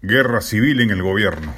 [0.00, 1.52] Guerra civil en el gobierno.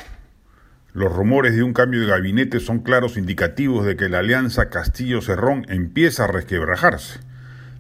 [0.95, 5.67] Los rumores de un cambio de gabinete son claros indicativos de que la alianza Castillo-Cerrón
[5.69, 7.21] empieza a resquebrajarse.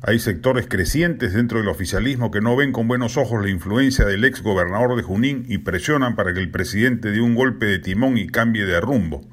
[0.03, 4.23] Hay sectores crecientes dentro del oficialismo que no ven con buenos ojos la influencia del
[4.23, 8.19] ex gobernador de Junín y presionan para que el presidente dé un golpe de timón
[8.19, 9.27] y cambie de rumbo.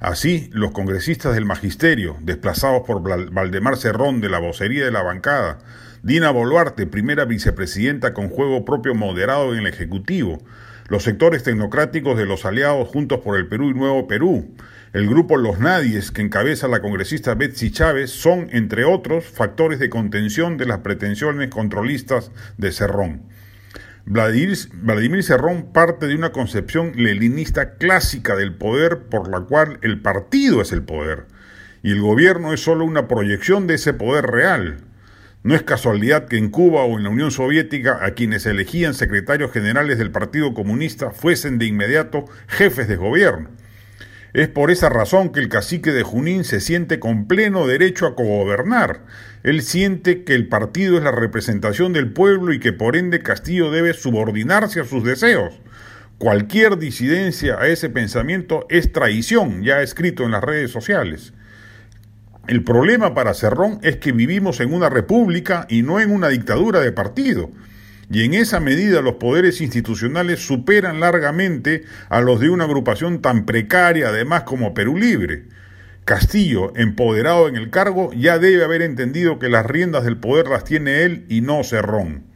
[0.00, 5.58] Así, los congresistas del magisterio, desplazados por Valdemar Cerrón de la vocería de la bancada,
[6.02, 10.42] Dina Boluarte, primera vicepresidenta con juego propio moderado en el Ejecutivo,
[10.88, 14.54] los sectores tecnocráticos de los aliados Juntos por el Perú y Nuevo Perú,
[14.92, 19.90] el grupo Los Nadies, que encabeza la congresista Betsy Chávez, son, entre otros, factores de
[19.90, 23.22] contención de las pretensiones controlistas de Cerrón.
[24.04, 30.62] Vladimir, Cerrón parte de una concepción leninista clásica del poder por la cual el partido
[30.62, 31.26] es el poder
[31.82, 34.78] y el gobierno es solo una proyección de ese poder real.
[35.46, 39.52] No es casualidad que en Cuba o en la Unión Soviética a quienes elegían secretarios
[39.52, 43.50] generales del Partido Comunista fuesen de inmediato jefes de gobierno.
[44.32, 48.16] Es por esa razón que el cacique de Junín se siente con pleno derecho a
[48.16, 49.04] cogobernar.
[49.44, 53.70] Él siente que el partido es la representación del pueblo y que por ende Castillo
[53.70, 55.60] debe subordinarse a sus deseos.
[56.18, 61.34] Cualquier disidencia a ese pensamiento es traición, ya escrito en las redes sociales.
[62.46, 66.78] El problema para Cerrón es que vivimos en una república y no en una dictadura
[66.78, 67.50] de partido.
[68.08, 73.46] Y en esa medida los poderes institucionales superan largamente a los de una agrupación tan
[73.46, 75.46] precaria además como Perú Libre.
[76.04, 80.62] Castillo, empoderado en el cargo, ya debe haber entendido que las riendas del poder las
[80.62, 82.26] tiene él y no Cerrón.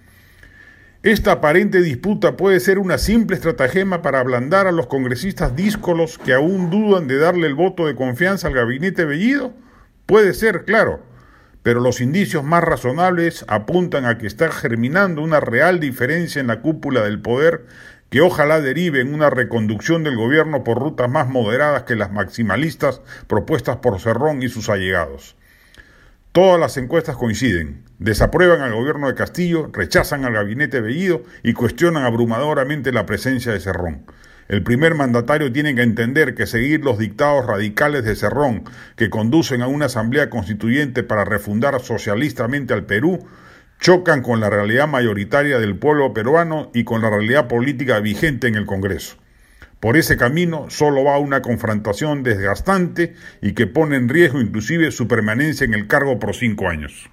[1.04, 6.34] Esta aparente disputa puede ser una simple estratagema para ablandar a los congresistas díscolos que
[6.34, 9.54] aún dudan de darle el voto de confianza al gabinete Bellido
[10.10, 10.98] Puede ser, claro,
[11.62, 16.62] pero los indicios más razonables apuntan a que está germinando una real diferencia en la
[16.62, 17.66] cúpula del poder
[18.08, 23.02] que ojalá derive en una reconducción del gobierno por rutas más moderadas que las maximalistas
[23.28, 25.36] propuestas por Cerrón y sus allegados.
[26.32, 32.04] Todas las encuestas coinciden, desaprueban al gobierno de Castillo, rechazan al gabinete Bellido y cuestionan
[32.04, 34.06] abrumadoramente la presencia de Cerrón.
[34.46, 38.62] El primer mandatario tiene que entender que seguir los dictados radicales de Cerrón,
[38.94, 43.26] que conducen a una asamblea constituyente para refundar socialistamente al Perú,
[43.80, 48.54] chocan con la realidad mayoritaria del pueblo peruano y con la realidad política vigente en
[48.54, 49.16] el Congreso.
[49.80, 55.08] Por ese camino solo va una confrontación desgastante y que pone en riesgo inclusive su
[55.08, 57.08] permanencia en el cargo por cinco años.